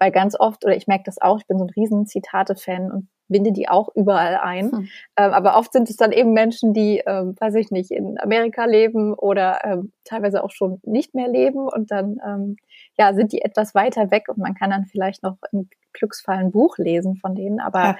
[0.00, 3.08] weil ganz oft, oder ich merke das auch, ich bin so ein riesen Zitate-Fan und
[3.28, 4.72] binde die auch überall ein.
[4.72, 4.88] Hm.
[5.16, 8.64] Ähm, aber oft sind es dann eben Menschen, die, ähm, weiß ich nicht, in Amerika
[8.64, 12.56] leben oder ähm, teilweise auch schon nicht mehr leben und dann ähm,
[12.98, 16.50] ja sind die etwas weiter weg und man kann dann vielleicht noch im Glücksfall ein
[16.50, 17.60] Buch lesen von denen.
[17.60, 17.96] Aber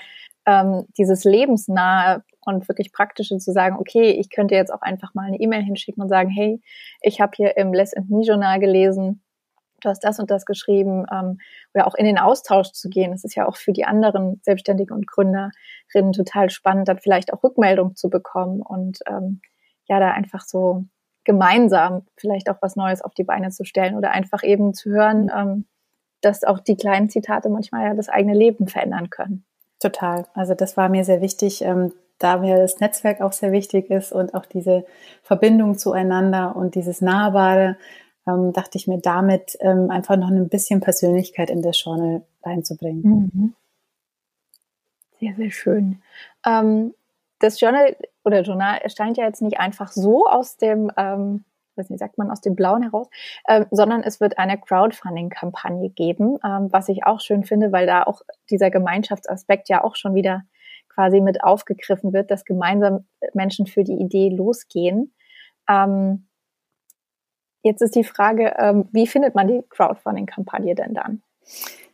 [0.46, 0.62] ja.
[0.62, 5.26] ähm, dieses lebensnahe und wirklich praktische zu sagen, okay, ich könnte jetzt auch einfach mal
[5.26, 6.60] eine E-Mail hinschicken und sagen, hey,
[7.02, 9.22] ich habe hier im Less and Me Journal gelesen,
[9.80, 11.38] du hast das und das geschrieben ähm,
[11.74, 13.12] oder auch in den Austausch zu gehen.
[13.12, 17.42] Das ist ja auch für die anderen Selbstständigen und Gründerinnen total spannend, dann vielleicht auch
[17.42, 19.40] Rückmeldung zu bekommen und ähm,
[19.86, 20.84] ja, da einfach so
[21.24, 25.30] gemeinsam vielleicht auch was Neues auf die Beine zu stellen oder einfach eben zu hören,
[25.36, 25.66] ähm,
[26.20, 29.44] dass auch die kleinen Zitate manchmal ja das eigene Leben verändern können.
[29.78, 30.26] Total.
[30.34, 34.12] Also das war mir sehr wichtig, ähm, da mir das Netzwerk auch sehr wichtig ist
[34.12, 34.84] und auch diese
[35.22, 37.76] Verbindung zueinander und dieses Nahbare,
[38.30, 43.30] ähm, dachte ich mir, damit ähm, einfach noch ein bisschen Persönlichkeit in das Journal reinzubringen.
[43.32, 43.54] Mhm.
[45.18, 46.02] Sehr, sehr schön.
[46.46, 46.94] Ähm,
[47.40, 51.44] das Journal oder Journal erscheint ja jetzt nicht einfach so aus dem, ähm,
[51.76, 53.08] weiß nicht, sagt man aus dem Blauen heraus,
[53.48, 58.02] ähm, sondern es wird eine Crowdfunding-Kampagne geben, ähm, was ich auch schön finde, weil da
[58.02, 60.42] auch dieser Gemeinschaftsaspekt ja auch schon wieder
[60.88, 65.14] quasi mit aufgegriffen wird, dass gemeinsam Menschen für die Idee losgehen.
[65.68, 66.26] Ähm,
[67.62, 71.23] Jetzt ist die Frage, ähm, wie findet man die Crowdfunding-Kampagne denn dann?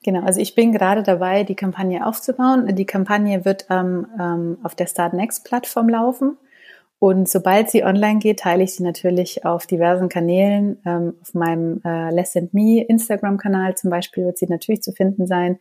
[0.04, 2.74] Genau, also ich bin gerade dabei, die Kampagne aufzubauen.
[2.76, 6.36] Die Kampagne wird ähm, ähm, auf der Start Next Plattform laufen.
[6.98, 10.78] Und sobald sie online geht, teile ich sie natürlich auf diversen Kanälen.
[10.86, 15.26] Ähm, auf meinem äh, Less and Me Instagram-Kanal zum Beispiel wird sie natürlich zu finden
[15.26, 15.58] sein.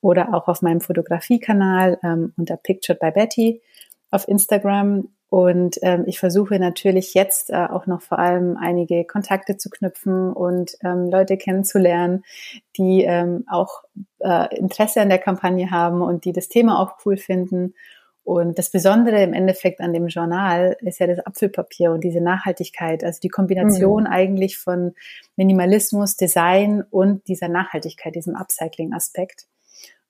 [0.00, 3.62] Oder auch auf meinem Fotografie-Kanal ähm, unter Pictured by Betty
[4.10, 5.08] auf Instagram.
[5.32, 10.30] Und ähm, ich versuche natürlich jetzt äh, auch noch vor allem einige Kontakte zu knüpfen
[10.30, 12.22] und ähm, Leute kennenzulernen,
[12.76, 13.82] die ähm, auch
[14.18, 17.72] äh, Interesse an der Kampagne haben und die das Thema auch cool finden.
[18.24, 23.02] Und das Besondere im Endeffekt an dem Journal ist ja das Apfelpapier und diese Nachhaltigkeit,
[23.02, 24.10] also die Kombination mhm.
[24.10, 24.92] eigentlich von
[25.36, 29.46] Minimalismus, Design und dieser Nachhaltigkeit, diesem Upcycling-Aspekt.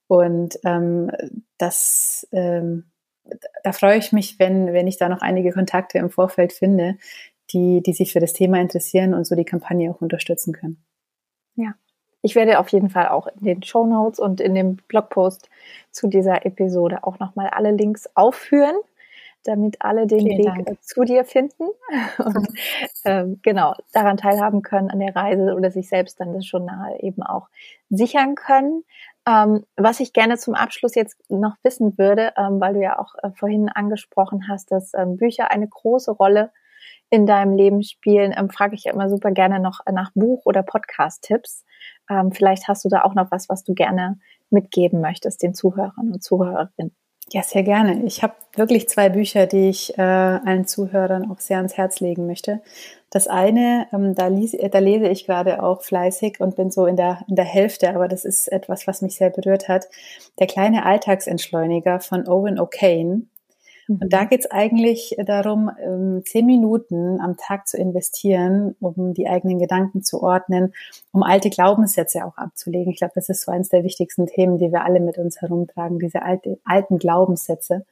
[0.08, 1.12] Und ähm,
[1.58, 2.86] das ähm,
[3.62, 6.96] da freue ich mich, wenn, wenn ich da noch einige Kontakte im Vorfeld finde,
[7.52, 10.82] die, die sich für das Thema interessieren und so die Kampagne auch unterstützen können.
[11.54, 11.74] Ja.
[12.22, 15.50] Ich werde auf jeden Fall auch in den Show Notes und in dem Blogpost
[15.90, 18.76] zu dieser Episode auch nochmal alle Links aufführen,
[19.42, 20.82] damit alle den Vielen Weg Dank.
[20.84, 21.64] Zu dir finden
[22.18, 22.48] und
[23.04, 27.24] ähm, genau daran teilhaben können an der Reise oder sich selbst dann das Journal eben
[27.24, 27.48] auch
[27.90, 28.84] sichern können.
[29.26, 33.14] Ähm, was ich gerne zum Abschluss jetzt noch wissen würde, ähm, weil du ja auch
[33.22, 36.50] äh, vorhin angesprochen hast, dass ähm, Bücher eine große Rolle
[37.08, 40.62] in deinem Leben spielen, ähm, frage ich ja immer super gerne noch nach Buch- oder
[40.62, 41.64] Podcast-Tipps.
[42.10, 44.18] Ähm, vielleicht hast du da auch noch was, was du gerne
[44.50, 46.96] mitgeben möchtest den Zuhörern und Zuhörerinnen.
[47.32, 48.02] Ja, sehr gerne.
[48.04, 52.26] Ich habe wirklich zwei Bücher, die ich äh, allen Zuhörern auch sehr ans Herz legen
[52.26, 52.60] möchte.
[53.08, 56.96] Das eine, ähm, da, lies, da lese ich gerade auch fleißig und bin so in
[56.96, 59.88] der, in der Hälfte, aber das ist etwas, was mich sehr berührt hat.
[60.40, 63.22] Der kleine Alltagsentschleuniger von Owen O'Kane.
[63.88, 64.28] Und da mhm.
[64.28, 70.02] geht es eigentlich darum, ähm, zehn Minuten am Tag zu investieren, um die eigenen Gedanken
[70.02, 70.72] zu ordnen,
[71.12, 72.92] um alte Glaubenssätze auch abzulegen.
[72.92, 75.98] Ich glaube, das ist so eines der wichtigsten Themen, die wir alle mit uns herumtragen,
[75.98, 77.84] diese alte, alten Glaubenssätze.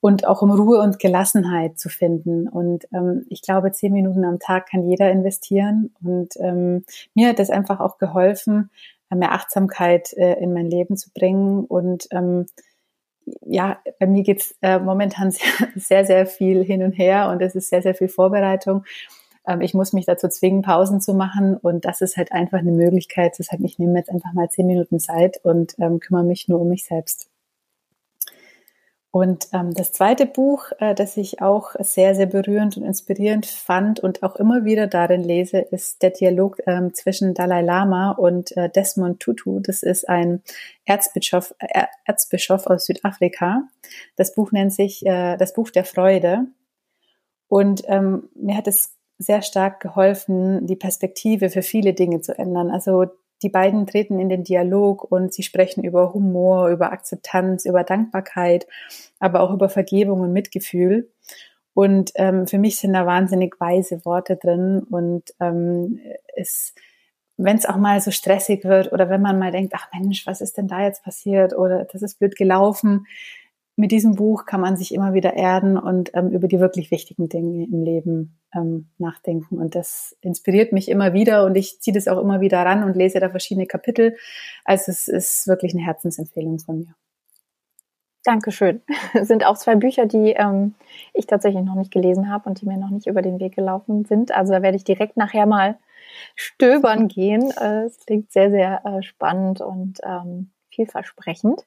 [0.00, 2.48] Und auch um Ruhe und Gelassenheit zu finden.
[2.48, 5.94] Und ähm, ich glaube, zehn Minuten am Tag kann jeder investieren.
[6.02, 8.70] Und ähm, mir hat das einfach auch geholfen,
[9.14, 12.46] mehr Achtsamkeit äh, in mein Leben zu bringen und ähm,
[13.42, 17.54] ja, bei mir geht's äh, momentan sehr, sehr, sehr viel hin und her und es
[17.54, 18.84] ist sehr, sehr viel Vorbereitung.
[19.46, 22.72] Ähm, ich muss mich dazu zwingen, Pausen zu machen und das ist halt einfach eine
[22.72, 26.48] Möglichkeit zu sagen, ich nehme jetzt einfach mal zehn Minuten Zeit und ähm, kümmere mich
[26.48, 27.31] nur um mich selbst.
[29.14, 34.00] Und ähm, das zweite Buch, äh, das ich auch sehr, sehr berührend und inspirierend fand
[34.00, 38.70] und auch immer wieder darin lese, ist der Dialog ähm, zwischen Dalai Lama und äh,
[38.70, 39.60] Desmond Tutu.
[39.60, 40.42] Das ist ein
[40.86, 43.68] Erzbischof, äh, Erzbischof aus Südafrika.
[44.16, 46.46] Das Buch nennt sich äh, Das Buch der Freude.
[47.48, 52.70] Und ähm, mir hat es sehr stark geholfen, die Perspektive für viele Dinge zu ändern.
[52.70, 53.08] Also
[53.42, 58.66] die beiden treten in den Dialog und sie sprechen über Humor, über Akzeptanz, über Dankbarkeit,
[59.18, 61.10] aber auch über Vergebung und Mitgefühl.
[61.74, 66.00] Und ähm, für mich sind da wahnsinnig weise Worte drin und ähm,
[66.36, 66.74] es
[67.38, 70.40] wenn es auch mal so stressig wird oder wenn man mal denkt, ach Mensch, was
[70.40, 73.06] ist denn da jetzt passiert oder das ist blöd gelaufen,
[73.76, 77.28] mit diesem Buch kann man sich immer wieder erden und ähm, über die wirklich wichtigen
[77.28, 79.58] Dinge im Leben ähm, nachdenken.
[79.58, 82.96] Und das inspiriert mich immer wieder und ich ziehe das auch immer wieder ran und
[82.96, 84.16] lese da verschiedene Kapitel.
[84.64, 86.94] Also es ist wirklich eine Herzensempfehlung von mir.
[88.24, 88.82] Dankeschön.
[89.14, 90.74] Das sind auch zwei Bücher, die ähm,
[91.12, 94.04] ich tatsächlich noch nicht gelesen habe und die mir noch nicht über den Weg gelaufen
[94.04, 94.32] sind.
[94.32, 95.78] Also da werde ich direkt nachher mal
[96.36, 97.52] stöbern gehen.
[97.58, 101.64] Äh, es klingt sehr, sehr äh, spannend und ähm, vielversprechend.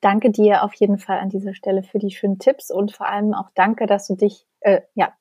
[0.00, 3.34] Danke dir auf jeden Fall an dieser Stelle für die schönen Tipps und vor allem
[3.34, 5.12] auch danke, dass du dich, äh, ja,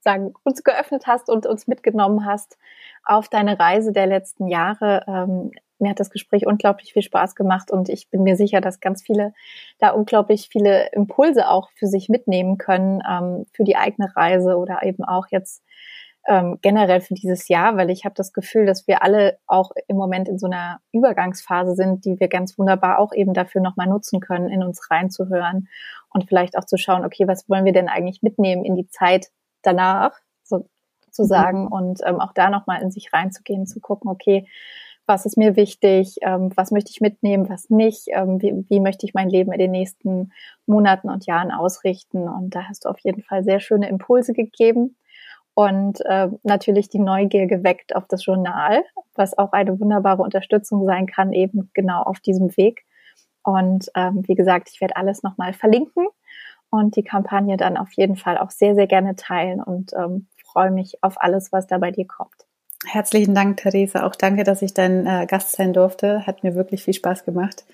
[0.00, 2.58] sagen, uns geöffnet hast und uns mitgenommen hast
[3.04, 5.02] auf deine Reise der letzten Jahre.
[5.08, 8.80] Ähm, mir hat das Gespräch unglaublich viel Spaß gemacht und ich bin mir sicher, dass
[8.80, 9.32] ganz viele
[9.78, 14.82] da unglaublich viele Impulse auch für sich mitnehmen können, ähm, für die eigene Reise oder
[14.82, 15.62] eben auch jetzt
[16.26, 19.96] ähm, generell für dieses Jahr, weil ich habe das Gefühl, dass wir alle auch im
[19.96, 24.20] Moment in so einer Übergangsphase sind, die wir ganz wunderbar auch eben dafür nochmal nutzen
[24.20, 25.68] können, in uns reinzuhören
[26.10, 29.28] und vielleicht auch zu schauen, okay, was wollen wir denn eigentlich mitnehmen in die Zeit
[29.62, 31.72] danach, sozusagen, mhm.
[31.72, 34.48] und ähm, auch da nochmal in sich reinzugehen, zu gucken, okay,
[35.06, 39.04] was ist mir wichtig, ähm, was möchte ich mitnehmen, was nicht, ähm, wie, wie möchte
[39.04, 40.32] ich mein Leben in den nächsten
[40.64, 42.26] Monaten und Jahren ausrichten.
[42.26, 44.96] Und da hast du auf jeden Fall sehr schöne Impulse gegeben
[45.54, 48.82] und äh, natürlich die Neugier geweckt auf das Journal,
[49.14, 52.84] was auch eine wunderbare Unterstützung sein kann, eben genau auf diesem Weg.
[53.42, 56.06] Und ähm, wie gesagt, ich werde alles nochmal verlinken
[56.70, 60.70] und die Kampagne dann auf jeden Fall auch sehr, sehr gerne teilen und ähm, freue
[60.70, 62.34] mich auf alles, was da bei dir kommt.
[62.86, 64.04] Herzlichen Dank, Theresa.
[64.06, 66.26] Auch danke, dass ich dein äh, Gast sein durfte.
[66.26, 67.64] Hat mir wirklich viel Spaß gemacht.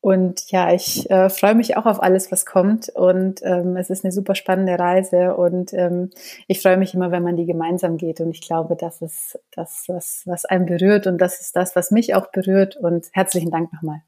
[0.00, 2.88] Und ja, ich äh, freue mich auch auf alles, was kommt.
[2.88, 5.34] Und ähm, es ist eine super spannende Reise.
[5.34, 6.10] Und ähm,
[6.46, 8.20] ich freue mich immer, wenn man die gemeinsam geht.
[8.20, 11.06] Und ich glaube, das ist das, was, was einen berührt.
[11.06, 12.76] Und das ist das, was mich auch berührt.
[12.76, 14.02] Und herzlichen Dank nochmal.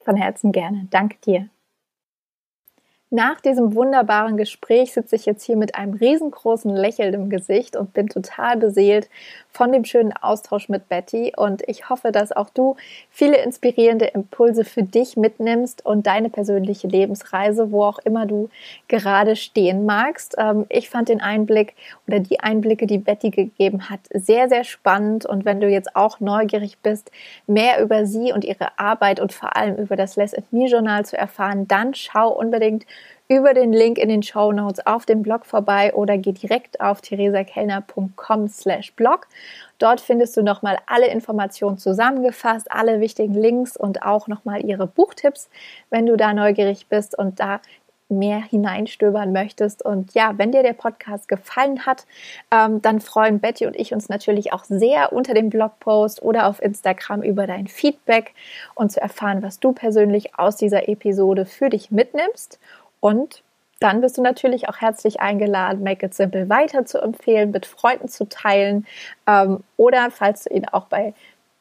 [0.00, 0.88] Von Herzen gerne.
[0.90, 1.48] Danke dir.
[3.16, 7.94] Nach diesem wunderbaren Gespräch sitze ich jetzt hier mit einem riesengroßen Lächeln im Gesicht und
[7.94, 9.08] bin total beseelt
[9.52, 11.32] von dem schönen Austausch mit Betty.
[11.36, 12.74] Und ich hoffe, dass auch du
[13.10, 18.48] viele inspirierende Impulse für dich mitnimmst und deine persönliche Lebensreise, wo auch immer du
[18.88, 20.34] gerade stehen magst.
[20.36, 21.74] Ähm, ich fand den Einblick
[22.08, 25.24] oder die Einblicke, die Betty gegeben hat, sehr, sehr spannend.
[25.24, 27.12] Und wenn du jetzt auch neugierig bist,
[27.46, 31.16] mehr über sie und ihre Arbeit und vor allem über das Less Me Journal zu
[31.16, 32.84] erfahren, dann schau unbedingt
[33.28, 37.00] über den Link in den Show Notes auf dem Blog vorbei oder geh direkt auf
[37.00, 39.26] theresakellner.com slash blog.
[39.78, 45.48] Dort findest du nochmal alle Informationen zusammengefasst, alle wichtigen Links und auch nochmal ihre Buchtipps,
[45.90, 47.60] wenn du da neugierig bist und da
[48.08, 49.84] mehr hineinstöbern möchtest.
[49.84, 52.06] Und ja, wenn dir der Podcast gefallen hat,
[52.50, 56.62] ähm, dann freuen Betty und ich uns natürlich auch sehr unter dem Blogpost oder auf
[56.62, 58.34] Instagram über dein Feedback
[58.74, 62.58] und zu erfahren, was du persönlich aus dieser Episode für dich mitnimmst.
[63.04, 63.42] Und
[63.80, 68.08] dann bist du natürlich auch herzlich eingeladen, Make It Simple weiter zu empfehlen, mit Freunden
[68.08, 68.86] zu teilen
[69.26, 71.12] ähm, oder falls du ihn auch bei,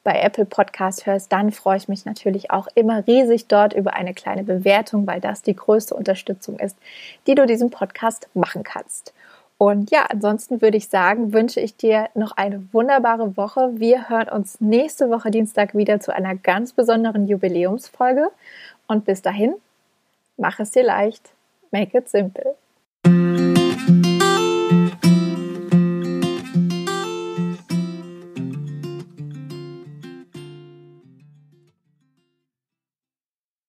[0.06, 4.14] bei Apple Podcast hörst, dann freue ich mich natürlich auch immer riesig dort über eine
[4.14, 6.78] kleine Bewertung, weil das die größte Unterstützung ist,
[7.28, 9.14] die du diesem Podcast machen kannst.
[9.58, 13.72] Und ja, ansonsten würde ich sagen, wünsche ich dir noch eine wunderbare Woche.
[13.74, 18.30] Wir hören uns nächste Woche Dienstag wieder zu einer ganz besonderen Jubiläumsfolge.
[18.88, 19.56] Und bis dahin,
[20.38, 21.33] Mach es dir leicht.
[21.74, 22.58] Make it simple.